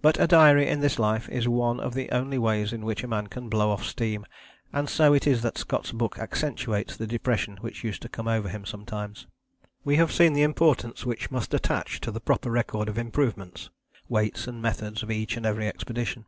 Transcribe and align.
But 0.00 0.18
a 0.18 0.26
diary 0.26 0.66
in 0.68 0.80
this 0.80 0.98
life 0.98 1.28
is 1.28 1.46
one 1.46 1.78
of 1.78 1.92
the 1.92 2.10
only 2.10 2.38
ways 2.38 2.72
in 2.72 2.82
which 2.82 3.04
a 3.04 3.06
man 3.06 3.26
can 3.26 3.50
blow 3.50 3.70
off 3.72 3.84
steam, 3.84 4.24
and 4.72 4.88
so 4.88 5.12
it 5.12 5.26
is 5.26 5.42
that 5.42 5.58
Scott's 5.58 5.92
book 5.92 6.18
accentuates 6.18 6.96
the 6.96 7.06
depression 7.06 7.58
which 7.60 7.84
used 7.84 8.00
to 8.00 8.08
come 8.08 8.26
over 8.26 8.48
him 8.48 8.64
sometimes. 8.64 9.26
We 9.84 9.96
have 9.96 10.12
seen 10.12 10.32
the 10.32 10.40
importance 10.40 11.04
which 11.04 11.30
must 11.30 11.52
attach 11.52 12.00
to 12.00 12.10
the 12.10 12.20
proper 12.20 12.50
record 12.50 12.88
of 12.88 12.96
improvements, 12.96 13.68
weights 14.08 14.46
and 14.46 14.62
methods 14.62 15.02
of 15.02 15.10
each 15.10 15.36
and 15.36 15.44
every 15.44 15.68
expedition. 15.68 16.24